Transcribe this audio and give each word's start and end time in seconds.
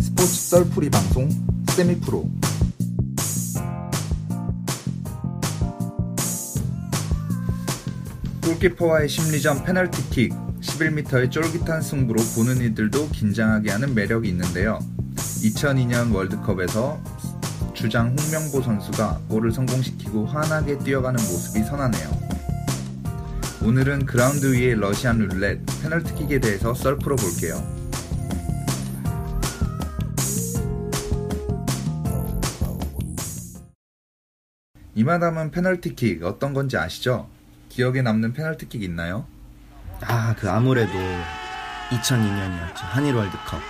스포츠 0.00 0.26
썰풀이 0.26 0.90
방송 0.90 1.28
세미프로 1.70 2.28
골키퍼와의 8.44 9.08
심리전 9.08 9.64
페널티킥 9.64 10.32
11m의 10.60 11.30
쫄깃한 11.30 11.82
승부로 11.82 12.20
보는 12.34 12.60
이들도 12.62 13.10
긴장하게 13.10 13.70
하는 13.70 13.94
매력이 13.94 14.28
있는데요. 14.30 14.78
2002년 15.16 16.14
월드컵에서 16.14 17.00
주장 17.74 18.16
홍명보 18.18 18.62
선수가 18.62 19.20
골을 19.28 19.52
성공시키고 19.52 20.26
환하게 20.26 20.78
뛰어가는 20.78 21.22
모습이 21.22 21.64
선하네요. 21.64 22.10
오늘은 23.62 24.06
그라운드 24.06 24.52
위의 24.52 24.76
러시안 24.76 25.18
룰렛 25.18 25.60
페널티킥에 25.82 26.40
대해서 26.40 26.74
썰 26.74 26.96
풀어 26.96 27.16
볼게요. 27.16 27.77
이마담은 35.02 35.52
페널티킥 35.52 36.24
어떤 36.24 36.52
건지 36.52 36.76
아시죠? 36.76 37.28
기억에 37.68 38.02
남는 38.02 38.32
페널티킥 38.32 38.82
있나요? 38.82 39.26
아 40.00 40.34
그 40.36 40.50
아무래도 40.50 40.92
2002년이었죠 41.90 42.78
한일 42.80 43.14
월드컵 43.14 43.60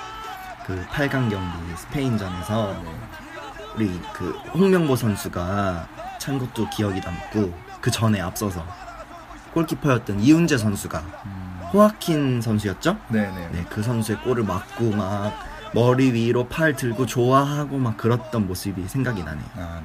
그 0.67 0.83
8강 0.87 1.29
경기 1.29 1.77
스페인전에서 1.77 2.83
우리 3.77 4.01
그 4.15 4.31
홍명보 4.55 4.97
선수가 4.97 6.17
찬 6.19 6.39
것도 6.39 6.71
기억이 6.71 6.99
남고 7.01 7.53
그 7.83 7.91
전에 7.91 8.23
앞서서 8.23 8.67
골키퍼였던 9.53 10.21
이훈재 10.21 10.57
선수가 10.57 10.99
호아킨 11.75 12.41
선수였죠? 12.41 12.97
네네. 13.11 13.49
네, 13.53 13.67
그 13.69 13.83
선수의 13.83 14.23
골을 14.23 14.45
맞고 14.45 14.93
막 14.93 15.35
머리 15.75 16.13
위로 16.13 16.49
팔 16.49 16.75
들고 16.75 17.07
좋아하고 17.07 17.79
막 17.79 17.97
그랬던 17.97 18.47
모습이 18.47 18.89
생각이 18.89 19.23
나네요. 19.23 19.45
아, 19.57 19.83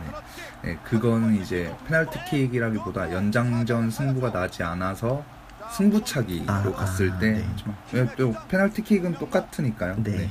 네. 0.63 0.69
네, 0.69 0.77
그거는 0.83 1.41
이제 1.41 1.73
페널티킥이라기보다 1.87 3.11
연장전 3.11 3.91
승부가 3.91 4.31
나지 4.31 4.63
않아서 4.63 5.25
승부차기로 5.71 6.45
아, 6.47 6.61
갔을 6.71 7.11
아, 7.11 7.19
때, 7.19 7.31
네. 7.33 7.45
좀- 7.57 7.75
네, 7.91 8.07
또 8.17 8.33
페널티킥은 8.47 9.15
똑같으니까요. 9.15 10.01
네. 10.03 10.29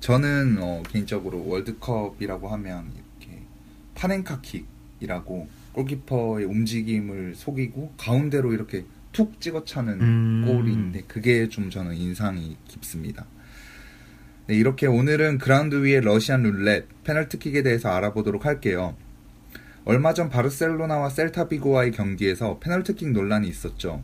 저는 0.00 0.58
어, 0.60 0.82
개인적으로 0.88 1.46
월드컵이라고 1.48 2.48
하면 2.48 2.92
이렇게 2.94 3.42
파넨카킥이라고 3.94 5.48
골키퍼의 5.72 6.44
움직임을 6.44 7.34
속이고 7.34 7.94
가운데로 7.96 8.52
이렇게 8.52 8.84
툭 9.12 9.40
찍어차는 9.40 10.00
음. 10.00 10.44
골인데 10.46 11.02
그게 11.06 11.48
좀 11.48 11.70
저는 11.70 11.94
인상이 11.94 12.56
깊습니다. 12.68 13.24
네, 14.52 14.58
이렇게 14.58 14.86
오늘은 14.86 15.38
그라운드 15.38 15.82
위의 15.82 16.02
러시안 16.02 16.42
룰렛 16.42 16.84
페널티킥에 17.04 17.62
대해서 17.62 17.88
알아보도록 17.88 18.44
할게요. 18.44 18.94
얼마 19.86 20.12
전 20.12 20.28
바르셀로나와 20.28 21.08
셀타비고와의 21.08 21.92
경기에서 21.92 22.58
페널티킥 22.58 23.12
논란이 23.12 23.48
있었죠. 23.48 24.02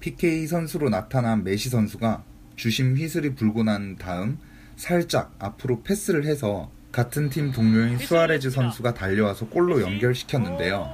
PK 0.00 0.46
선수로 0.46 0.88
나타난 0.88 1.44
메시 1.44 1.68
선수가 1.68 2.24
주심 2.56 2.96
휘슬이 2.96 3.34
불고 3.34 3.64
난 3.64 3.96
다음 3.96 4.38
살짝 4.76 5.34
앞으로 5.38 5.82
패스를 5.82 6.24
해서 6.24 6.70
같은 6.90 7.28
팀 7.28 7.52
동료인 7.52 7.98
수아레즈 7.98 8.48
선수가 8.48 8.94
달려와서 8.94 9.50
골로 9.50 9.82
연결시켰는데요. 9.82 10.88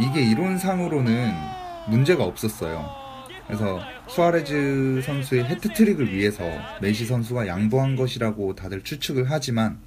이게 0.00 0.28
이론상으로는 0.28 1.32
문제가 1.88 2.24
없었어요. 2.24 2.84
그래서 3.46 3.80
수아레즈 4.08 5.02
선수의 5.04 5.44
해트트릭을 5.44 6.12
위해서 6.12 6.44
메시 6.80 7.06
선수가 7.06 7.46
양보한 7.46 7.96
것이라고 7.96 8.54
다들 8.54 8.82
추측을 8.82 9.30
하지만 9.30 9.78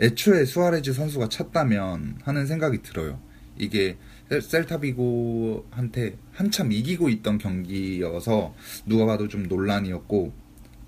애초에 0.00 0.44
수아레즈 0.44 0.92
선수가 0.92 1.28
찼다면 1.28 2.16
하는 2.22 2.46
생각이 2.46 2.82
들어요. 2.82 3.20
이게 3.58 3.96
셀- 4.28 4.40
셀타비고한테 4.42 6.16
한참 6.32 6.72
이기고 6.72 7.08
있던 7.10 7.38
경기여서 7.38 8.54
누가 8.86 9.06
봐도 9.06 9.28
좀 9.28 9.44
논란이었고 9.44 10.32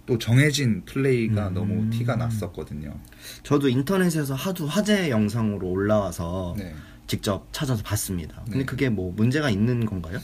또 0.06 0.18
정해진 0.18 0.84
플레이가 0.84 1.48
음. 1.48 1.54
너무 1.54 1.90
티가 1.90 2.16
났었거든요. 2.16 2.98
저도 3.44 3.68
인터넷에서 3.68 4.34
하도 4.34 4.66
화제 4.66 5.10
영상으로 5.10 5.68
올라와서 5.68 6.54
네. 6.58 6.74
직접 7.06 7.46
찾아서 7.52 7.82
봤습니다. 7.82 8.40
근데 8.44 8.60
네. 8.60 8.64
그게 8.64 8.88
뭐 8.88 9.12
문제가 9.14 9.50
있는 9.50 9.84
건가요? 9.84 10.18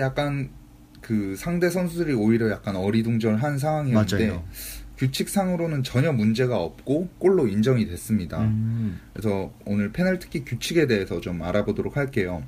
약간 0.00 0.50
그 1.02 1.36
상대 1.36 1.68
선수들이 1.68 2.14
오히려 2.14 2.50
약간 2.50 2.76
어리둥절한 2.76 3.58
상황이었는데 3.58 4.28
맞아요. 4.28 4.44
규칙상으로는 4.96 5.82
전혀 5.82 6.12
문제가 6.12 6.58
없고 6.58 7.08
골로 7.18 7.48
인정이 7.48 7.86
됐습니다. 7.88 8.40
음, 8.40 9.00
그래서 9.12 9.52
오늘 9.66 9.90
페널티킥 9.92 10.44
규칙에 10.46 10.86
대해서 10.86 11.20
좀 11.20 11.42
알아보도록 11.42 11.96
할게요. 11.96 12.44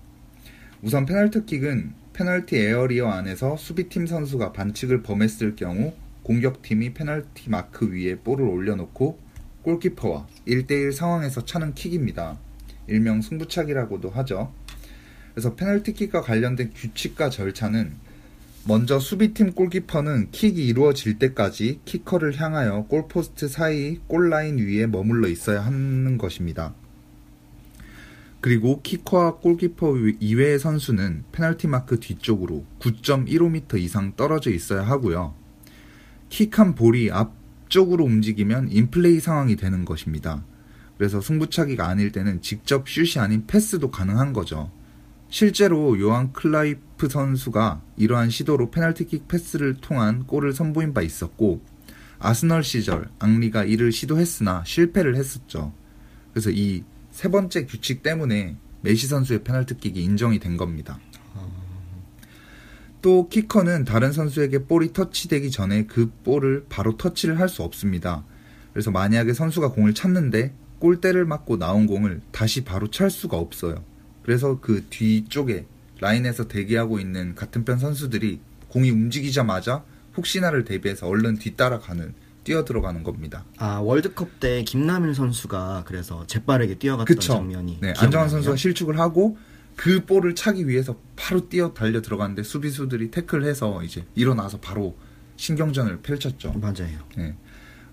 우선 0.81 1.05
페널티킥은 1.05 1.95
페널티 2.13 2.57
에어리어 2.57 3.09
안에서 3.11 3.57
수비팀 3.57 4.07
선수가 4.07 4.53
반칙을 4.53 5.03
범했을 5.03 5.57
경우 5.57 5.95
공격팀이 6.23 6.95
페널티 6.95 7.51
마크 7.51 7.93
위에 7.93 8.17
볼을 8.17 8.43
올려놓고 8.43 9.19
골키퍼와 9.63 10.27
1대1 10.47 10.93
상황에서 10.93 11.45
차는 11.45 11.75
킥입니다. 11.75 12.39
일명 12.87 13.21
승부차기라고도 13.21 14.11
하죠. 14.11 14.53
그래서 15.33 15.57
페널티킥과 15.57 16.21
관련된 16.21 16.73
규칙과 16.75 17.31
절차는 17.31 17.95
먼저 18.67 18.99
수비팀 18.99 19.53
골키퍼는 19.53 20.31
킥이 20.31 20.67
이루어질 20.67 21.19
때까지 21.19 21.81
키커를 21.85 22.41
향하여 22.41 22.87
골포스트 22.89 23.47
사이 23.47 23.99
골라인 24.07 24.59
위에 24.59 24.87
머물러 24.87 25.29
있어야 25.29 25.61
하는 25.61 26.17
것입니다. 26.17 26.75
그리고 28.41 28.81
키커와 28.81 29.37
골키퍼 29.37 29.97
이외의 30.19 30.59
선수는 30.59 31.25
페널티 31.33 31.67
마크 31.67 32.01
뒤쪽으로 32.01 32.65
9.15m 32.79 33.79
이상 33.81 34.17
떨어져 34.17 34.51
있어야 34.51 34.83
하고요. 34.83 35.35
킥한 36.31 36.75
볼이 36.75 37.11
앞쪽으로 37.11 38.05
움직이면 38.05 38.71
인플레이 38.71 39.21
상황이 39.21 39.57
되는 39.57 39.85
것입니다. 39.85 40.43
그래서 40.97 41.21
승부차기가 41.21 41.87
아닐 41.87 42.12
때는 42.12 42.41
직접 42.41 42.88
슛이 42.88 43.23
아닌 43.23 43.47
패스도 43.47 43.91
가능한 43.91 44.33
거죠. 44.33 44.71
실제로 45.29 45.99
요한 45.99 46.33
클라이프 46.33 46.94
선수가 47.09 47.83
이러한 47.97 48.31
시도로 48.31 48.71
페널티킥 48.71 49.29
패스를 49.29 49.75
통한 49.81 50.27
골을 50.27 50.53
선보인 50.53 50.95
바 50.95 51.03
있었고 51.03 51.61
아스널 52.19 52.65
시절 52.65 53.09
앙리가 53.19 53.65
이를 53.65 53.93
시도했으나 53.93 54.62
실패를 54.65 55.17
했었죠. 55.17 55.73
그래서 56.33 56.51
이 56.51 56.85
세 57.15 57.29
번째 57.29 57.65
규칙 57.67 58.03
때문에 58.03 58.56
메시 58.83 59.06
선수의 59.06 59.45
페널티킥이 59.45 60.03
인정이 60.03 60.41
된 60.41 60.56
겁니다. 60.56 60.99
또 63.01 63.29
키커는 63.29 63.85
다른 63.85 64.11
선수에게 64.12 64.65
볼이 64.65 64.93
터치되기 64.93 65.53
전에 65.53 65.87
그 65.87 66.11
볼을 66.25 66.67
바로 66.69 66.97
터치를 66.97 67.39
할 67.39 67.49
수 67.49 67.62
없습니다. 67.62 68.25
그래서 68.73 68.91
만약에 68.91 69.33
선수가 69.33 69.71
공을 69.71 69.95
찼는데 69.95 70.55
골대를 70.81 71.25
맞고 71.25 71.59
나온 71.59 71.87
공을 71.87 72.21
다시 72.33 72.65
바로 72.65 72.91
찰 72.91 73.11
수가 73.11 73.37
없어요. 73.37 73.85
그래서 74.25 74.59
그 74.61 74.85
뒤쪽에 74.91 75.67
라인에서 76.00 76.49
대기하고 76.49 76.99
있는 76.99 77.35
같은 77.35 77.64
편 77.64 77.79
선수들이 77.79 78.41
공이 78.69 78.91
움직이자마자 78.91 79.85
혹시나를 80.17 80.64
대비해서 80.64 81.06
얼른 81.06 81.38
뒤따라가는 81.38 82.14
뛰어 82.44 82.64
들어가는 82.64 83.02
겁니다. 83.02 83.44
아 83.56 83.79
월드컵 83.79 84.38
때 84.38 84.62
김남일 84.64 85.14
선수가 85.14 85.85
그래서 85.87 86.26
재빠르게 86.26 86.75
뛰어갔던 86.75 87.06
그쵸? 87.06 87.35
장면이 87.35 87.73
네, 87.81 87.93
기억나네요. 87.93 87.94
안정환 87.99 88.29
선수가 88.29 88.56
실축을 88.56 88.99
하고 88.99 89.38
그 89.76 90.05
볼을 90.05 90.35
차기 90.35 90.69
위해서 90.69 90.96
바로 91.17 91.49
뛰어 91.49 91.73
달려 91.73 92.02
들어갔는데 92.02 92.43
수비수들이 92.43 93.11
태클해서 93.11 93.82
이제 93.82 94.05
일어나서 94.14 94.61
바로 94.61 94.97
신경전을 95.37 96.00
펼쳤죠. 96.02 96.52
맞아요. 96.52 96.99
네. 97.17 97.35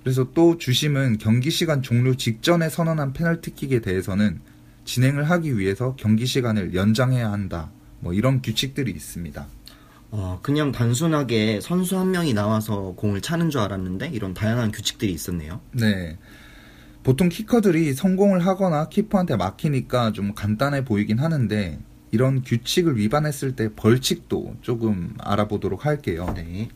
그래서 0.04 0.31
또 0.33 0.57
주심은 0.57 1.18
경기 1.18 1.50
시간 1.50 1.81
종료 1.81 2.15
직전에 2.15 2.69
선언한 2.69 3.13
페널티킥에 3.13 3.80
대해서는 3.80 4.42
진행을 4.83 5.30
하기 5.30 5.57
위해서 5.57 5.95
경기 5.97 6.25
시간을 6.25 6.74
연장해야 6.74 7.31
한다. 7.31 7.71
뭐 8.01 8.13
이런 8.13 8.42
규칙들이 8.42 8.92
있습니다. 8.92 9.48
어, 10.12 10.39
그냥 10.42 10.74
단순하게 10.74 11.62
선수 11.62 11.98
한 11.98 12.12
명이 12.12 12.33
나와서 12.33 12.94
공을 12.98 13.21
차는 13.21 13.50
줄 13.50 13.62
알았는데 13.62 14.09
이런 14.09 14.33
다양한 14.33 14.71
규칙들이 14.71 15.12
있었네요. 15.13 15.62
네. 15.71 16.18
보통 17.03 17.30
키커들이 17.30 17.94
성공을 17.94 18.45
하거나 18.45 18.89
키퍼한테 18.89 19.38
막히니까 19.38 20.12
좀 20.12 20.33
간단해 20.36 20.83
보이긴 20.86 21.18
하는데 21.18 21.80
이런 22.12 22.44
규칙을 22.44 22.98
위반했을 22.98 23.56
때 23.56 23.69
벌칙도 23.74 24.57
조금 24.62 25.15
알아보도록 25.18 25.86
할게요. 25.86 26.31
네. 26.36 26.69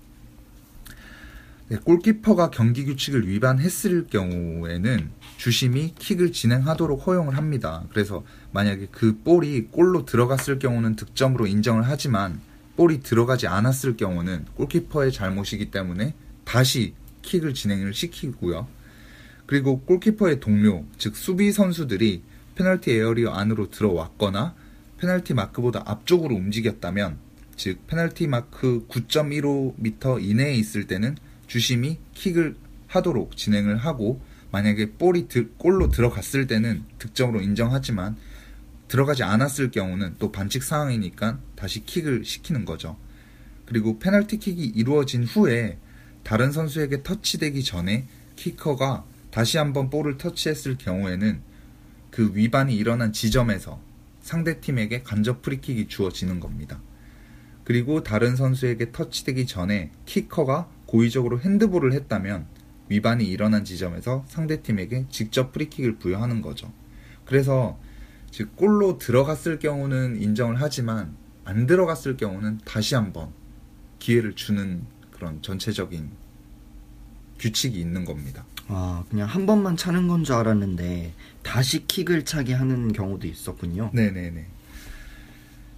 네, 1.68 1.78
골키퍼가 1.78 2.52
경기 2.52 2.86
규칙을 2.86 3.28
위반했을 3.28 4.06
경우에는 4.06 5.10
주심이 5.38 5.96
킥을 5.98 6.32
진행하도록 6.32 7.08
허용을 7.08 7.38
합니다. 7.38 7.84
그래서 7.90 8.24
만약에 8.52 8.90
그 8.92 9.18
볼이 9.24 9.64
골로 9.72 10.06
들어갔을 10.06 10.60
경우는 10.60 10.96
득점으로 10.96 11.48
인정을 11.48 11.82
하지만 11.88 12.40
볼이 12.78 13.00
들어가지 13.00 13.48
않았을 13.48 13.98
경우는 13.98 14.46
골키퍼의 14.58 15.12
잘못이기 15.12 15.72
때문에 15.72 16.14
다시 16.44 16.94
킥을 17.24 17.56
진행을 17.56 17.96
시키고요. 17.96 18.68
그리고 19.48 19.80
골키퍼의 19.82 20.42
동료, 20.42 20.86
즉 21.00 21.16
수비 21.16 21.52
선수들이 21.52 22.22
페널티 22.54 22.92
에어리어 22.92 23.32
안으로 23.32 23.72
들어왔거나 23.72 24.54
페널티 25.00 25.34
마크보다 25.34 25.82
앞쪽으로 25.88 26.36
움직였다면, 26.36 27.18
즉 27.56 27.88
페널티 27.88 28.28
마크 28.28 28.86
9.15m 28.88 30.24
이내에 30.24 30.54
있을 30.54 30.86
때는 30.86 31.16
주심이 31.48 32.00
킥을 32.14 32.56
하도록 32.88 33.36
진행을 33.36 33.78
하고 33.78 34.22
만약에 34.52 34.92
볼이 34.94 35.28
드- 35.28 35.50
골로 35.58 35.90
들어갔을 35.90 36.48
때는 36.48 36.84
득점으로 37.00 37.42
인정하지만 37.42 38.16
들어가지 38.88 39.24
않았을 39.24 39.72
경우는 39.72 40.16
또 40.20 40.32
반칙 40.32 40.64
상황이니까 40.64 41.40
다시 41.56 41.84
킥을 41.86 42.24
시키는 42.24 42.66
거죠. 42.66 42.98
그리고 43.66 43.98
페널티 44.00 44.38
킥이 44.38 44.64
이루어진 44.76 45.24
후에 45.24 45.78
다른 46.24 46.52
선수에게 46.52 47.04
터치되기 47.04 47.64
전에 47.64 48.08
키커가 48.36 49.06
다시 49.32 49.58
한번 49.58 49.90
볼을 49.90 50.18
터치했을 50.18 50.78
경우에는 50.78 51.42
그 52.12 52.32
위반이 52.34 52.76
일어난 52.76 53.12
지점에서 53.12 53.82
상대팀에게 54.22 55.04
간접 55.04 55.42
프리킥이 55.42 55.88
주어지는 55.88 56.40
겁니다. 56.40 56.80
그리고 57.64 58.04
다른 58.04 58.36
선수에게 58.36 58.92
터치되기 58.92 59.48
전에 59.48 59.92
키커가 60.06 60.70
고의적으로 60.86 61.40
핸드볼을 61.40 61.94
했다면 61.94 62.46
위반이 62.90 63.26
일어난 63.26 63.64
지점에서 63.66 64.26
상대팀에게 64.28 65.06
직접 65.10 65.52
프리킥을 65.52 65.96
부여하는 65.98 66.42
거죠. 66.42 66.72
그래서 67.26 67.80
즉 68.32 68.56
골로 68.56 68.98
들어갔을 68.98 69.60
경우는 69.60 70.22
인정을 70.22 70.62
하지만 70.62 71.16
안 71.46 71.66
들어갔을 71.66 72.18
경우는 72.18 72.60
다시 72.66 72.96
한번 72.96 73.30
기회를 74.00 74.34
주는 74.36 74.84
그런 75.12 75.42
전체적인 75.42 76.10
규칙이 77.40 77.80
있는 77.80 78.06
겁니다. 78.06 78.46
아, 78.68 79.04
그냥 79.10 79.28
한 79.28 79.46
번만 79.46 79.78
차는 79.78 80.08
건 80.08 80.24
줄 80.24 80.36
알았는데 80.36 81.14
다시 81.44 81.86
킥을 81.88 82.26
차게 82.26 82.54
하는 82.54 82.92
경우도 82.94 83.28
있었군요. 83.28 83.92
네네네. 83.94 84.46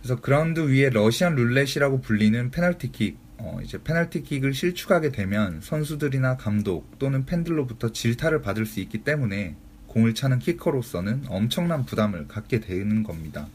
그래서 0.01 0.21
그라운드 0.21 0.61
위에 0.61 0.89
러시안 0.89 1.35
룰렛이라고 1.35 2.01
불리는 2.01 2.49
페널티킥, 2.51 3.17
어, 3.39 3.59
이제 3.63 3.77
페널티킥을 3.81 4.53
실축하게 4.53 5.11
되면 5.11 5.61
선수들이나 5.61 6.37
감독 6.37 6.97
또는 6.99 7.25
팬들로부터 7.25 7.91
질타를 7.91 8.41
받을 8.41 8.65
수 8.65 8.79
있기 8.79 8.99
때문에 8.99 9.55
공을 9.87 10.13
차는 10.13 10.39
키커로서는 10.39 11.25
엄청난 11.27 11.85
부담을 11.85 12.27
갖게 12.27 12.59
되는 12.59 13.03
겁니다. 13.03 13.47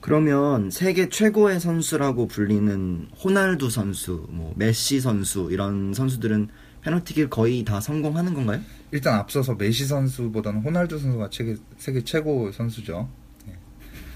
그러면 0.00 0.70
세계 0.70 1.08
최고의 1.08 1.60
선수라고 1.60 2.26
불리는 2.26 3.08
호날두 3.22 3.70
선수, 3.70 4.26
뭐 4.30 4.52
메시 4.56 5.00
선수 5.00 5.48
이런 5.52 5.94
선수들은 5.94 6.48
페널티킥 6.82 7.30
거의 7.30 7.64
다 7.64 7.80
성공하는 7.80 8.34
건가요? 8.34 8.60
일단 8.90 9.14
앞서서 9.14 9.54
메시 9.54 9.86
선수보다는 9.86 10.62
호날두 10.62 10.98
선수가 10.98 11.30
세계, 11.32 11.56
세계 11.76 12.02
최고 12.02 12.50
선수죠. 12.50 13.08
네. 13.46 13.54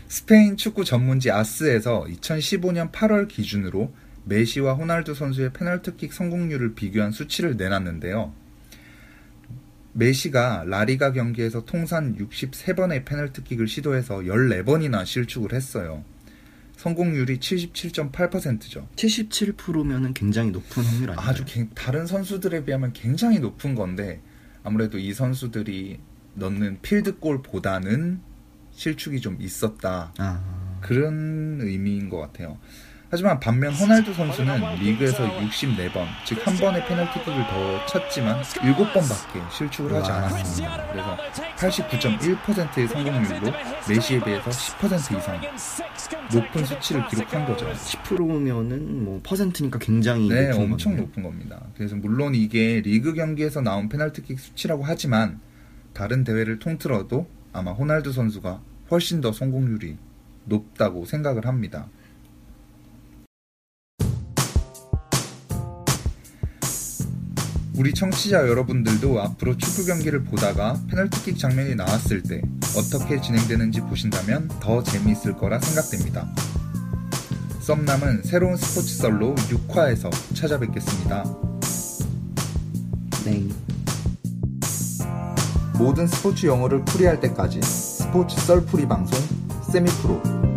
스페인 0.08 0.56
축구 0.56 0.84
전문지 0.84 1.30
아스에서 1.30 2.04
2015년 2.08 2.90
8월 2.90 3.28
기준으로 3.28 3.92
메시와 4.30 4.74
호날두 4.74 5.14
선수의 5.14 5.52
페널티킥 5.52 6.12
성공률을 6.12 6.74
비교한 6.74 7.12
수치를 7.12 7.56
내놨는데요. 7.56 8.32
메시가 9.92 10.64
라리가 10.66 11.12
경기에서 11.12 11.64
통산 11.64 12.16
63번의 12.18 13.04
페널티킥을 13.04 13.66
시도해서 13.68 14.16
14번이나 14.18 15.06
실축을 15.06 15.52
했어요. 15.54 16.04
성공률이 16.76 17.38
77.8%죠. 17.38 18.86
77%면은 18.96 20.12
굉장히 20.12 20.50
높은 20.50 20.82
확률 20.82 21.10
아닌가요? 21.10 21.28
아주 21.30 21.44
갱- 21.46 21.70
다른 21.74 22.04
선수들에 22.06 22.64
비하면 22.64 22.92
굉장히 22.92 23.38
높은 23.38 23.74
건데 23.74 24.20
아무래도 24.62 24.98
이 24.98 25.14
선수들이 25.14 25.98
넣는 26.34 26.80
필드골보다는 26.82 28.20
실축이 28.72 29.20
좀 29.22 29.38
있었다 29.40 30.12
아, 30.18 30.78
그런 30.82 31.60
의미인 31.62 32.10
것 32.10 32.18
같아요. 32.18 32.58
하지만 33.08 33.38
반면 33.38 33.72
호날두 33.72 34.12
선수는 34.14 34.76
리그에서 34.80 35.24
64번, 35.38 36.06
즉 36.24 36.44
한 36.44 36.56
번의 36.56 36.84
페널티킥을 36.86 37.46
더 37.46 37.86
쳤지만 37.86 38.42
7번밖에 38.42 39.50
실축을 39.50 39.94
하지 39.94 40.10
와. 40.10 40.16
않았습니다. 40.18 40.86
그래서 40.90 41.16
89.1%의 41.56 42.88
성공률로 42.88 43.52
메시에 43.88 44.20
비해서 44.24 44.50
10% 44.50 45.18
이상 45.18 45.40
높은 46.32 46.64
수치를 46.64 47.06
기록한 47.08 47.46
거죠. 47.46 47.70
10%면은 47.72 49.04
뭐 49.04 49.20
퍼센트니까 49.22 49.78
굉장히 49.78 50.28
네, 50.28 50.48
높은 50.48 50.64
엄청 50.72 50.92
거네요. 50.92 51.06
높은 51.06 51.22
겁니다. 51.22 51.60
그래서 51.76 51.94
물론 51.96 52.34
이게 52.34 52.80
리그 52.80 53.14
경기에서 53.14 53.60
나온 53.60 53.88
페널티킥 53.88 54.38
수치라고 54.38 54.82
하지만 54.84 55.40
다른 55.92 56.24
대회를 56.24 56.58
통틀어도 56.58 57.28
아마 57.52 57.72
호날두 57.72 58.12
선수가 58.12 58.60
훨씬 58.90 59.20
더 59.20 59.32
성공률이 59.32 59.96
높다고 60.44 61.04
생각을 61.04 61.46
합니다. 61.46 61.88
우리 67.76 67.92
청취자 67.92 68.48
여러분들도 68.48 69.20
앞으로 69.20 69.56
축구 69.58 69.84
경기를 69.84 70.24
보다가 70.24 70.80
페널티킥 70.88 71.38
장면이 71.38 71.74
나왔을 71.74 72.22
때 72.22 72.40
어떻게 72.74 73.20
진행되는지 73.20 73.82
보신다면 73.82 74.48
더 74.60 74.82
재미있을 74.82 75.36
거라 75.36 75.60
생각됩니다. 75.60 76.26
썸남은 77.60 78.22
새로운 78.22 78.56
스포츠 78.56 78.96
썰로 78.96 79.34
6화에서 79.34 80.10
찾아뵙겠습니다. 80.34 81.24
네. 83.26 83.46
모든 85.78 86.06
스포츠 86.06 86.46
용어를 86.46 86.82
풀이할 86.86 87.20
때까지 87.20 87.60
스포츠 87.60 88.40
썰 88.40 88.64
풀이 88.64 88.86
방송 88.86 89.18
세미프로 89.70 90.55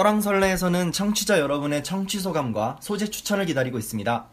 썰랑설레에서는 0.00 0.92
청취자 0.92 1.40
여러분의 1.40 1.84
청취 1.84 2.20
소감과 2.20 2.78
소재 2.80 3.10
추천을 3.10 3.44
기다리고 3.44 3.78
있습니다. 3.78 4.26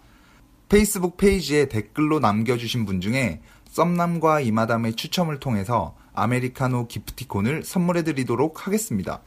페이스북 0.70 1.18
페이지에 1.18 1.68
댓글로 1.68 2.20
남겨주신 2.20 2.86
분 2.86 3.02
중에 3.02 3.42
썸남과 3.72 4.42
이마담의 4.42 4.94
추첨을 4.94 5.40
통해서 5.40 5.96
아메리카노 6.14 6.88
기프티콘을 6.88 7.64
선물해드리도록 7.64 8.66
하겠습니다. 8.66 9.22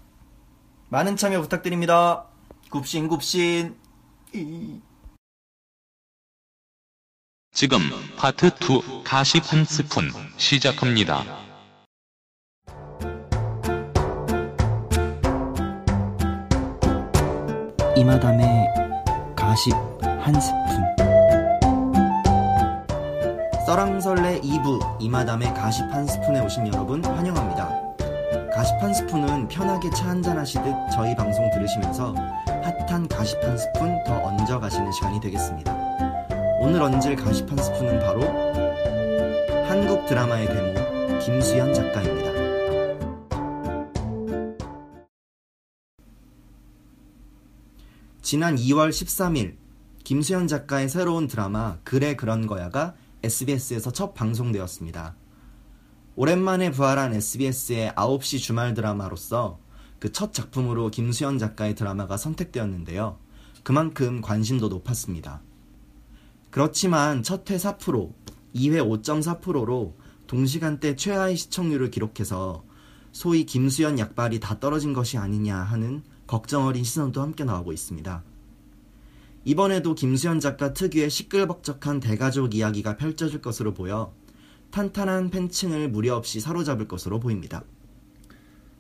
많은 0.89 1.17
참여 1.17 1.43
부탁드립니다. 1.43 2.25
굽신 2.71 3.09
굽신. 3.09 3.77
이... 4.33 4.81
지금 7.53 7.81
파트 8.17 8.47
2 8.47 9.05
가십 9.05 9.53
한 9.53 9.65
스푼 9.65 10.11
시작합니다. 10.39 11.50
이마담의 18.01 18.67
가십 19.37 19.75
한 20.01 20.41
스푼. 20.41 20.57
썰랑설레 23.67 24.41
2부 24.41 24.97
이마담의 24.99 25.53
가십 25.53 25.85
한 25.93 26.07
스푼에 26.07 26.41
오신 26.41 26.69
여러분 26.69 27.05
환영합니다. 27.05 27.69
가십 28.55 28.83
한 28.83 28.95
스푼은 28.95 29.49
편하게 29.49 29.91
차 29.91 30.09
한잔 30.09 30.39
하시듯 30.39 30.65
저희 30.95 31.15
방송 31.15 31.51
들으시면서 31.51 32.15
핫한 32.89 33.07
가십 33.07 33.45
한 33.45 33.59
스푼 33.59 34.03
더 34.05 34.15
얹어 34.15 34.59
가시는 34.59 34.91
시간이 34.93 35.21
되겠습니다. 35.21 35.77
오늘 36.63 36.81
얹을 36.81 37.17
가십 37.17 37.51
한 37.51 37.59
스푼은 37.59 38.01
바로 38.01 38.23
한국 39.69 40.07
드라마의 40.07 40.47
데모 40.47 41.19
김수현 41.19 41.75
작가입니다. 41.75 42.30
지난 48.31 48.55
2월 48.55 48.91
13일 48.91 49.57
김수현 50.05 50.47
작가의 50.47 50.89
새로운 50.89 51.27
드라마 51.27 51.79
그래 51.83 52.15
그런 52.15 52.47
거야가 52.47 52.95
SBS에서 53.25 53.91
첫 53.91 54.15
방송되었습니다. 54.15 55.17
오랜만에 56.15 56.71
부활한 56.71 57.13
SBS의 57.13 57.91
9시 57.91 58.39
주말 58.39 58.73
드라마로서 58.75 59.59
그 59.99 60.13
첫 60.13 60.33
작품으로 60.33 60.93
김수현 60.93 61.39
작가의 61.39 61.75
드라마가 61.75 62.17
선택되었는데요. 62.17 63.19
그만큼 63.65 64.21
관심도 64.21 64.69
높았습니다. 64.69 65.43
그렇지만 66.51 67.25
첫 67.25 67.51
회 67.51 67.57
4%, 67.57 68.13
2회 68.55 69.03
5.4%로 69.03 69.97
동시간대 70.29 70.95
최하의 70.95 71.37
시청률을 71.37 71.91
기록해서 71.91 72.63
소위 73.11 73.45
김수현 73.45 73.99
약발이 73.99 74.39
다 74.39 74.61
떨어진 74.61 74.93
것이 74.93 75.19
아니냐 75.19 75.57
하는 75.57 76.05
걱정 76.31 76.67
어린 76.67 76.85
시선도 76.85 77.21
함께 77.21 77.43
나오고 77.43 77.73
있습니다. 77.73 78.23
이번에도 79.47 79.97
김수현 79.97 80.39
작가 80.39 80.73
특유의 80.73 81.11
시끌벅적한 81.11 81.99
대가족 81.99 82.55
이야기가 82.55 82.99
펼쳐질 82.99 83.43
것으로 83.43 83.75
보여 83.75 84.15
탄탄한 84.71 85.31
팬층을 85.31 85.89
무리 85.89 86.09
없이 86.09 86.39
사로잡을 86.39 86.87
것으로 86.87 87.19
보입니다. 87.19 87.65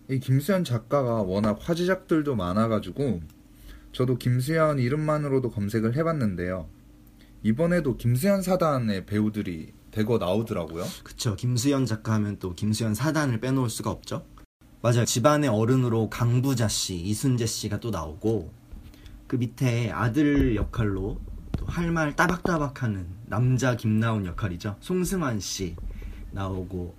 이 0.09 0.21
김수현 0.21 0.63
작가가 0.63 1.23
워낙 1.23 1.59
화제작들도 1.61 2.37
많아가지고 2.37 3.21
저도 3.91 4.17
김수현 4.17 4.79
이름만으로도 4.79 5.51
검색을 5.51 5.97
해봤는데요. 5.97 6.69
이번에도 7.43 7.97
김수현 7.97 8.43
사단의 8.43 9.07
배우들이 9.07 9.73
대거 9.91 10.19
나오더라고요. 10.19 10.85
그쵸. 11.03 11.35
김수현 11.35 11.85
작가 11.85 12.13
하면 12.13 12.39
또 12.39 12.55
김수현 12.55 12.95
사단을 12.95 13.41
빼놓을 13.41 13.69
수가 13.69 13.91
없죠. 13.91 14.25
맞아요. 14.83 15.05
집안의 15.05 15.51
어른으로 15.51 16.09
강부자 16.09 16.69
씨, 16.69 16.97
이순재 16.97 17.45
씨가 17.45 17.81
또 17.81 17.91
나오고 17.91 18.51
그 19.27 19.37
밑에 19.37 19.91
아들 19.91 20.57
역할로 20.57 21.21
또할말 21.59 22.17
따박따박하는 22.17 23.07
남자 23.27 23.77
김나온 23.77 24.25
역할이죠. 24.25 24.77
송승환 24.81 25.41
씨 25.41 25.77
나오고 26.31 26.97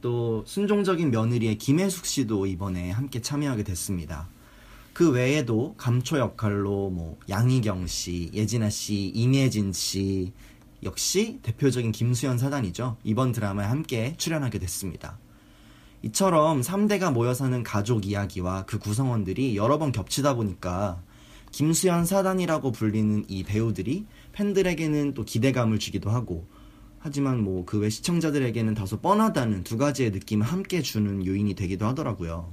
또 0.00 0.44
순종적인 0.46 1.10
며느리의 1.10 1.58
김혜숙 1.58 2.06
씨도 2.06 2.46
이번에 2.46 2.92
함께 2.92 3.20
참여하게 3.20 3.64
됐습니다. 3.64 4.28
그 4.92 5.10
외에도 5.10 5.74
감초 5.76 6.18
역할로 6.18 6.90
뭐 6.90 7.18
양희경 7.28 7.88
씨, 7.88 8.30
예진아 8.32 8.70
씨, 8.70 9.08
임예진 9.08 9.72
씨 9.72 10.32
역시 10.84 11.40
대표적인 11.42 11.90
김수현 11.90 12.38
사단이죠. 12.38 12.96
이번 13.02 13.32
드라마에 13.32 13.66
함께 13.66 14.14
출연하게 14.18 14.60
됐습니다. 14.60 15.18
이처럼 16.04 16.60
3대가 16.60 17.12
모여 17.12 17.32
사는 17.32 17.62
가족 17.62 18.06
이야기와 18.06 18.66
그 18.66 18.78
구성원들이 18.78 19.56
여러 19.56 19.78
번 19.78 19.90
겹치다 19.90 20.34
보니까 20.34 21.02
김수현 21.50 22.04
사단이라고 22.04 22.72
불리는 22.72 23.24
이 23.28 23.42
배우들이 23.44 24.04
팬들에게는 24.32 25.14
또 25.14 25.24
기대감을 25.24 25.78
주기도 25.78 26.10
하고 26.10 26.46
하지만 26.98 27.40
뭐 27.42 27.64
그 27.64 27.78
외 27.78 27.88
시청자들에게는 27.90 28.74
다소 28.74 29.00
뻔하다는 29.00 29.64
두 29.64 29.78
가지의 29.78 30.10
느낌을 30.10 30.44
함께 30.46 30.82
주는 30.82 31.24
요인이 31.24 31.54
되기도 31.54 31.86
하더라고요. 31.86 32.52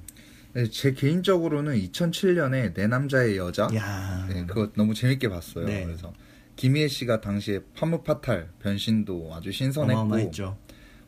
네, 0.53 0.69
제 0.69 0.93
개인적으로는 0.93 1.75
2007년에 1.79 2.73
내 2.73 2.87
남자의 2.87 3.37
여자 3.37 3.69
야, 3.75 4.27
네, 4.29 4.45
그거 4.45 4.69
너무 4.75 4.93
재밌게 4.93 5.29
봤어요. 5.29 5.65
네. 5.65 5.85
그래서 5.85 6.13
김희애 6.57 6.87
씨가 6.89 7.21
당시에 7.21 7.61
파무파탈 7.75 8.49
변신도 8.59 9.31
아주 9.33 9.51
신선했고. 9.51 10.03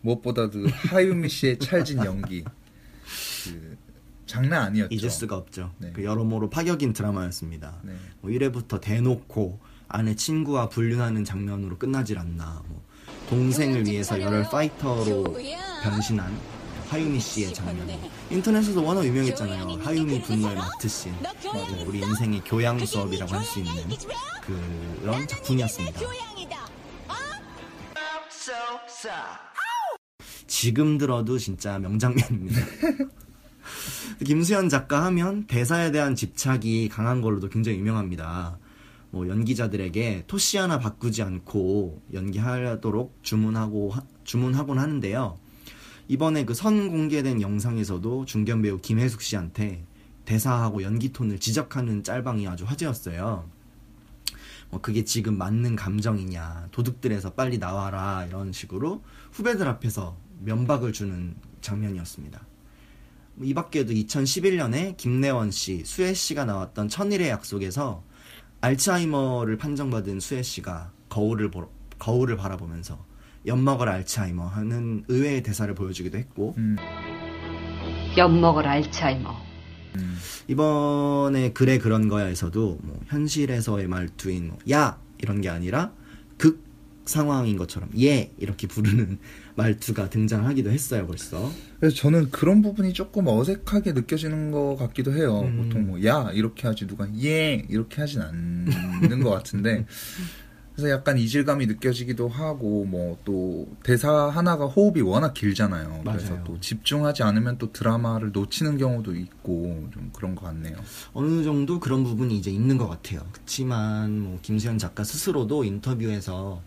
무엇보다도 0.04 0.68
하유미 0.90 1.30
씨의 1.30 1.60
찰진 1.60 2.04
연기 2.06 2.44
그 3.46 3.78
장난 4.26 4.64
아니었죠. 4.64 4.94
잊을 4.96 5.10
수가 5.10 5.36
없죠. 5.36 5.74
네. 5.78 5.92
그 5.94 6.04
여러모로 6.04 6.50
파격인 6.50 6.94
드라마였습니다. 6.94 7.76
네. 7.84 7.94
뭐 8.22 8.32
1회부터 8.32 8.80
대놓고 8.82 9.60
아내 9.88 10.16
친구와 10.16 10.70
불륜하는 10.70 11.24
장면으로 11.24 11.78
끝나질 11.78 12.18
않나. 12.18 12.64
뭐 12.68 12.84
동생을 13.30 13.86
위해서 13.86 14.20
열혈 14.20 14.44
파이터로 14.50 15.38
변신한 15.84 16.36
하유미 16.90 17.20
씨의 17.20 17.54
장면. 17.54 17.88
인터넷에서 18.30 18.82
워낙 18.82 19.06
유명했잖아요. 19.06 19.80
하유미 19.84 20.22
분노의 20.24 20.56
마트 20.56 20.88
씬. 20.88 21.14
맞아요. 21.22 21.86
우리 21.86 22.00
인생의 22.00 22.42
교양 22.46 22.84
수업이라고 22.84 23.34
할 23.34 23.44
수 23.44 23.60
있는 23.60 23.74
그런 25.02 25.28
작품이었습니다. 25.28 26.00
지금 30.58 31.00
들어도 31.00 31.40
진짜 31.40 31.80
명장면입니다. 31.80 32.62
김수현 34.24 34.70
작가 34.70 35.04
하면 35.06 35.48
대사에 35.48 35.90
대한 35.92 36.16
집착이 36.16 36.90
강한 36.90 37.22
걸로도 37.22 37.50
굉장히 37.50 37.80
유명합니다. 37.80 38.60
뭐 39.10 39.28
연기자들에게 39.28 40.26
토시 40.28 40.58
하나 40.58 40.78
바꾸지 40.78 41.24
않고 41.24 42.04
연기하도록 42.14 43.18
주문하고 43.24 43.90
하- 43.90 44.04
주문하곤 44.26 44.78
하는데요. 44.78 45.40
이번에 46.08 46.46
그 46.46 46.54
선 46.54 46.88
공개된 46.92 47.42
영상에서도 47.42 48.26
중견 48.26 48.62
배우 48.62 48.80
김혜숙 48.80 49.24
씨한테 49.24 49.84
대사하고 50.26 50.84
연기 50.84 51.12
톤을 51.12 51.40
지적하는 51.40 52.04
짤방이 52.04 52.48
아주 52.48 52.66
화제였어요. 52.66 53.50
뭐 54.70 54.82
그게 54.82 55.04
지금 55.04 55.36
맞는 55.38 55.76
감정이냐 55.76 56.68
도둑들에서 56.72 57.34
빨리 57.34 57.58
나와라 57.58 58.26
이런 58.28 58.52
식으로 58.52 59.04
후배들 59.32 59.68
앞에서 59.68 60.16
면박을 60.44 60.94
주는 60.94 61.36
장면이었습니다. 61.62 62.42
뭐이 63.36 63.54
밖에도 63.54 63.94
2011년에 63.94 64.96
김래원 64.98 65.52
씨, 65.52 65.84
수혜 65.86 66.14
씨가 66.14 66.46
나왔던 66.46 66.90
천일의 66.90 67.30
약속에서 67.30 68.04
알츠하이머를 68.62 69.58
판정받은 69.58 70.20
수혜 70.20 70.44
씨가 70.44 70.92
거울을 71.10 71.52
보러, 71.52 71.70
거울을 72.00 72.38
바라보면서 72.38 73.04
엿먹을 73.46 73.90
알츠하이머 73.90 74.46
하는 74.46 75.04
의외의 75.08 75.44
대사를 75.44 75.74
보여주기도 75.76 76.18
했고 76.18 76.54
음, 76.58 76.78
엿먹을 78.16 78.68
알츠하이머. 78.68 79.36
음. 79.96 80.18
이번에 80.48 81.52
그래 81.54 81.78
그런 81.78 82.08
거야에서도 82.08 82.80
뭐 82.82 83.00
현실에서의 83.08 83.88
말투인 83.88 84.48
뭐, 84.48 84.58
야 84.72 84.98
이런 85.18 85.42
게 85.42 85.50
아니라 85.50 85.88
극 85.88 86.03
상황인 87.06 87.58
것처럼 87.58 87.90
예 88.00 88.32
이렇게 88.38 88.68
부르는 88.68 89.18
말투가 89.56 90.10
등장하기도 90.10 90.70
했어요 90.72 91.06
벌써 91.06 91.52
그래서 91.80 91.96
저는 91.96 92.32
그런 92.32 92.62
부분이 92.62 92.94
조금 92.94 93.28
어색하게 93.28 93.92
느껴지는 93.94 94.52
것 94.52 94.76
같기도 94.78 95.14
해요. 95.14 95.42
음. 95.42 95.64
보통 95.64 95.88
뭐 95.88 96.04
야 96.04 96.30
이렇게 96.34 96.68
하지 96.68 96.88
누가 96.88 97.08
예 97.22 97.66
이렇게 97.70 98.02
하진 98.02 98.22
않는 98.22 99.22
것 99.24 99.30
같은데 99.32 99.86
그래서 100.76 100.90
약간 100.90 101.20
이질감이 101.20 101.68
느껴지기도 101.68 102.28
하고 102.30 102.84
뭐 102.86 103.20
또 103.26 103.68
대사 103.84 104.28
하나가 104.30 104.66
호흡이 104.66 105.02
워낙 105.02 105.34
길잖아요. 105.34 106.02
그래서 106.04 106.32
맞아요. 106.32 106.44
또 106.46 106.60
집중하지 106.60 107.22
않으면 107.24 107.58
또 107.60 107.72
드라마를 107.72 108.32
놓치는 108.32 108.78
경우도 108.78 109.16
있고 109.16 109.88
좀 109.94 110.10
그런 110.14 110.34
것 110.36 110.46
같네요. 110.48 110.76
어느 111.14 111.44
정도 111.44 111.80
그런 111.80 112.04
부분이 112.04 112.36
이제 112.38 112.50
있는 112.50 112.78
것 112.78 112.88
같아요 112.90 113.22
그렇지만 113.34 114.20
뭐 114.20 114.40
김수현 114.42 114.78
작가 114.80 115.04
스스로도 115.04 115.64
인터뷰에서 115.64 116.62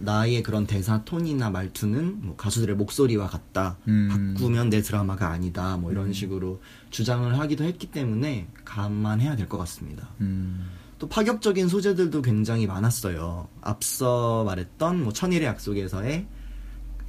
나의 0.00 0.42
그런 0.42 0.66
대사 0.66 1.04
톤이나 1.04 1.50
말투는 1.50 2.20
뭐 2.22 2.36
가수들의 2.36 2.76
목소리와 2.76 3.26
같다 3.26 3.76
음. 3.88 4.34
바꾸면 4.36 4.70
내 4.70 4.80
드라마가 4.80 5.30
아니다 5.30 5.76
뭐 5.76 5.90
이런 5.90 6.06
음. 6.08 6.12
식으로 6.12 6.60
주장을 6.90 7.36
하기도 7.38 7.64
했기 7.64 7.88
때문에 7.90 8.48
감안해야 8.64 9.34
될 9.36 9.48
것 9.48 9.58
같습니다 9.58 10.08
음, 10.20 10.70
또 10.98 11.08
파격적인 11.08 11.68
소재들도 11.68 12.22
굉장히 12.22 12.66
많았어요. 12.66 13.48
앞서 13.60 14.44
말했던 14.44 15.02
뭐 15.02 15.12
천일의 15.12 15.46
약속에서의 15.46 16.26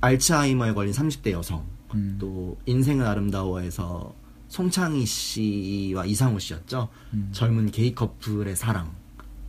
알츠하이머에 0.01 0.73
걸린 0.73 0.93
30대 0.93 1.31
여성, 1.31 1.65
음. 1.93 2.17
또 2.19 2.57
인생은 2.65 3.05
아름다워에서 3.05 4.13
송창희 4.47 5.05
씨와 5.05 6.05
이상호 6.05 6.39
씨였죠. 6.39 6.89
음. 7.13 7.29
젊은 7.33 7.71
게이 7.71 7.93
커플의 7.95 8.55
사랑. 8.55 8.95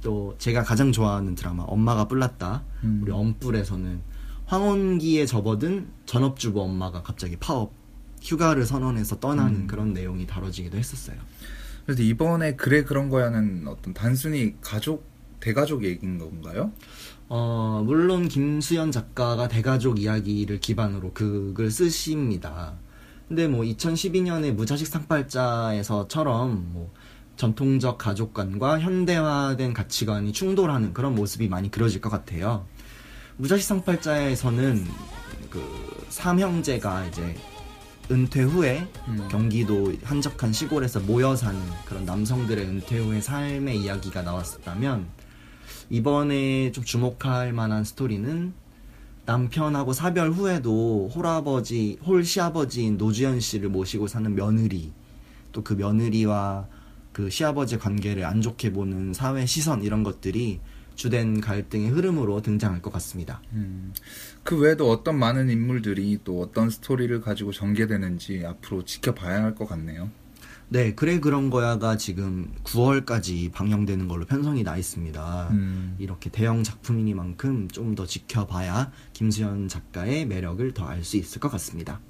또 0.02 0.34
제가 0.38 0.62
가장 0.62 0.92
좋아하는 0.92 1.34
드라마 1.34 1.64
엄마가 1.64 2.08
뿔났다. 2.08 2.64
음. 2.84 3.00
우리 3.02 3.12
엄뿔에서는 3.12 4.00
황혼기에 4.46 5.26
접어든 5.26 5.88
전업주부 6.06 6.60
엄마가 6.62 7.02
갑자기 7.02 7.36
파업 7.36 7.72
휴가를 8.22 8.66
선언해서 8.66 9.20
떠나는 9.20 9.62
음. 9.62 9.66
그런 9.66 9.92
내용이 9.92 10.26
다뤄지기도 10.26 10.76
했었어요. 10.76 11.16
그래서 11.86 12.02
이번에 12.02 12.56
그래 12.56 12.84
그런 12.84 13.08
거야는 13.08 13.66
어떤 13.66 13.94
단순히 13.94 14.54
가족 14.60 15.08
대가족 15.40 15.84
얘기인 15.84 16.18
건가요? 16.18 16.70
어, 17.28 17.82
물론 17.84 18.28
김수현 18.28 18.92
작가가 18.92 19.48
대가족 19.48 19.98
이야기를 20.00 20.60
기반으로 20.60 21.12
극을 21.12 21.70
쓰십니다. 21.70 22.74
근데 23.28 23.46
뭐 23.48 23.62
2012년에 23.62 24.52
무자식 24.52 24.88
상팔자에서처럼 24.88 26.72
뭐 26.72 26.92
전통적 27.40 27.96
가족관과 27.96 28.80
현대화된 28.80 29.72
가치관이 29.72 30.34
충돌하는 30.34 30.92
그런 30.92 31.14
모습이 31.14 31.48
많이 31.48 31.70
그려질 31.70 32.02
것 32.02 32.10
같아요. 32.10 32.66
무자식 33.38 33.66
상팔자에서는 33.66 34.84
그 35.48 36.04
삼형제가 36.10 37.06
이제 37.06 37.34
은퇴 38.10 38.42
후에 38.42 38.86
음. 39.08 39.26
경기도 39.30 39.90
한적한 40.04 40.52
시골에서 40.52 41.00
모여 41.00 41.34
사는 41.34 41.58
그런 41.86 42.04
남성들의 42.04 42.62
은퇴 42.62 42.98
후의 42.98 43.22
삶의 43.22 43.78
이야기가 43.78 44.20
나왔었다면 44.20 45.06
이번에 45.88 46.72
좀 46.72 46.84
주목할 46.84 47.54
만한 47.54 47.84
스토리는 47.84 48.52
남편하고 49.24 49.94
사별 49.94 50.30
후에도 50.30 51.08
홀아버지, 51.14 51.98
홀 52.04 52.22
시아버지인 52.22 52.98
노주현 52.98 53.40
씨를 53.40 53.70
모시고 53.70 54.08
사는 54.08 54.34
며느리, 54.34 54.92
또 55.52 55.64
그 55.64 55.72
며느리와 55.72 56.66
그 57.20 57.28
시아버지의 57.28 57.78
관계를 57.78 58.24
안 58.24 58.40
좋게 58.40 58.72
보는 58.72 59.12
사회 59.12 59.44
시선 59.44 59.82
이런 59.82 60.02
것들이 60.02 60.60
주된 60.94 61.42
갈등의 61.42 61.90
흐름으로 61.90 62.40
등장할 62.40 62.80
것 62.80 62.90
같습니다. 62.94 63.42
음, 63.52 63.92
그 64.42 64.58
외에도 64.58 64.90
어떤 64.90 65.18
많은 65.18 65.50
인물들이 65.50 66.18
또 66.24 66.40
어떤 66.40 66.70
스토리를 66.70 67.20
가지고 67.20 67.52
전개되는지 67.52 68.44
앞으로 68.46 68.84
지켜봐야 68.86 69.42
할 69.42 69.54
것 69.54 69.68
같네요. 69.68 70.10
네, 70.70 70.94
그래 70.94 71.20
그런 71.20 71.50
거야가 71.50 71.98
지금 71.98 72.54
9월까지 72.64 73.52
방영되는 73.52 74.08
걸로 74.08 74.24
편성이 74.24 74.62
나 74.62 74.78
있습니다. 74.78 75.48
음. 75.50 75.96
이렇게 75.98 76.30
대형 76.30 76.62
작품이니만큼 76.62 77.68
좀 77.68 77.94
더 77.94 78.06
지켜봐야 78.06 78.92
김수현 79.12 79.68
작가의 79.68 80.24
매력을 80.26 80.72
더 80.72 80.86
알 80.86 81.04
수 81.04 81.18
있을 81.18 81.38
것 81.40 81.50
같습니다. 81.50 82.00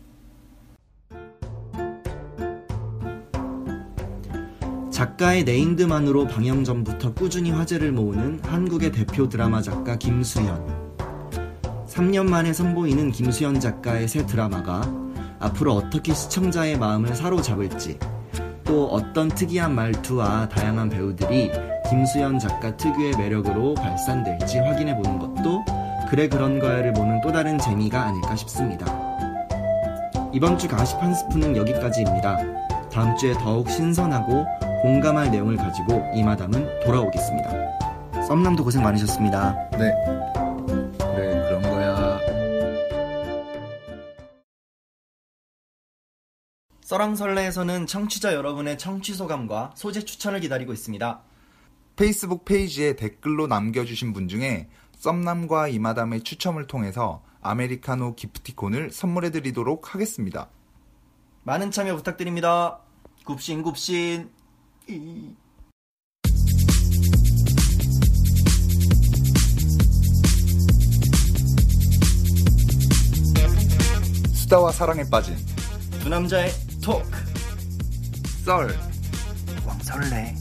작가의 5.01 5.45
네임드만으로 5.45 6.27
방영 6.27 6.63
전부터 6.63 7.15
꾸준히 7.15 7.51
화제를 7.53 7.91
모으는 7.91 8.39
한국의 8.45 8.93
대표 8.93 9.31
드라마 9.31 9.63
작가 9.63 9.97
김수현. 9.97 10.93
3년 11.87 12.29
만에 12.29 12.53
선보이는 12.53 13.11
김수현 13.11 13.61
작가의 13.61 14.07
새 14.09 14.27
드라마가 14.27 14.83
앞으로 15.39 15.73
어떻게 15.73 16.13
시청자의 16.13 16.79
마음을 16.79 17.15
사로잡을지 17.15 17.99
또 18.65 18.89
어떤 18.89 19.29
특이한 19.29 19.75
말투와 19.75 20.51
다양한 20.51 20.91
배우들이 20.91 21.51
김수현 21.89 22.39
작가 22.39 22.77
특유의 22.77 23.17
매력으로 23.17 23.73
발산될지 23.77 24.59
확인해 24.59 24.95
보는 24.97 25.19
것도 25.19 25.65
그래 26.11 26.29
그런 26.29 26.59
거야를 26.59 26.93
보는 26.93 27.23
또 27.23 27.33
다른 27.33 27.57
재미가 27.57 28.03
아닐까 28.03 28.37
싶습니다. 28.37 28.85
이번 30.35 30.59
주 30.59 30.69
가십 30.69 31.03
한 31.03 31.15
스푼은 31.15 31.57
여기까지입니다. 31.57 32.37
다음 32.93 33.17
주에 33.17 33.33
더욱 33.33 33.71
신선하고 33.71 34.70
공감할 34.83 35.31
내용을 35.31 35.57
가지고 35.57 36.03
이마담은 36.15 36.81
돌아오겠습니다. 36.81 38.23
썸남도 38.27 38.65
고생 38.65 38.83
많으셨습니다. 38.83 39.53
네. 39.73 39.93
그래, 40.99 41.49
그런 41.49 41.63
거야. 41.63 42.19
썰랑설레에서는 46.81 47.87
청취자 47.87 48.35
여러분의 48.35 48.79
청취 48.79 49.15
소감과 49.15 49.73
소재 49.75 50.01
추천을 50.01 50.41
기다리고 50.41 50.73
있습니다. 50.73 51.23
페이스북 51.97 52.47
페이지에 52.47 52.97
댓글로 52.97 53.49
남겨주신 53.49 54.15
분 54.15 54.29
중에 54.29 54.71
썸남과 54.97 55.69
이마담의 55.69 56.23
추첨을 56.23 56.67
통해서 56.67 57.23
아메리카노 57.43 58.15
기프티콘을 58.15 58.91
선물해드리도록 58.91 59.95
하겠습니다. 59.95 60.49
많은 61.43 61.71
참여 61.71 61.97
부탁드립니다. 61.97 62.81
굽신 63.25 63.63
굽신. 63.63 64.40
이. 64.91 65.37
수다와 74.35 74.73
사랑에 74.73 75.09
빠진 75.09 75.37
두 76.03 76.09
남자의 76.09 76.51
톡. 76.83 77.05
썰. 78.45 78.77
왕설레. 79.65 80.40